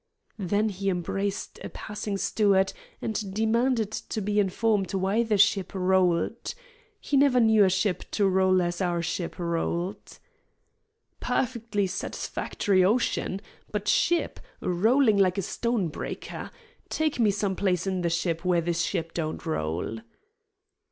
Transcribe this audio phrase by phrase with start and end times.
[0.35, 6.55] He then embraced a passing steward, and demanded to be informed why the ship rolled.
[6.99, 10.17] He never knew a ship to roll as our ship rolled.
[11.21, 13.41] "Perfec'ly satisfact'ry ocean,
[13.71, 16.49] but ship rolling like a stone breaker.
[16.89, 19.99] Take me some place in the ship where this ship don't roll."